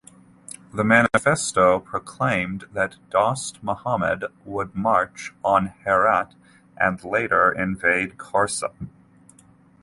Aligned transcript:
The 0.73 0.83
manifesto 0.83 1.77
proclaimed 1.79 2.63
that 2.73 2.95
Dost 3.11 3.61
Mohammad 3.61 4.25
would 4.45 4.73
march 4.73 5.31
on 5.43 5.73
Herat 5.85 6.33
and 6.75 7.03
later 7.03 7.51
invade 7.51 8.17
Khorasan. 8.17 8.89